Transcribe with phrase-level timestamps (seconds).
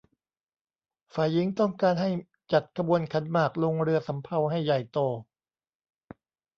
[1.13, 2.09] ฝ่ายหญิงต้องการให้
[2.51, 4.99] จัดขบวนขันหมากลงเรือสำเภาให้ใหญ่โต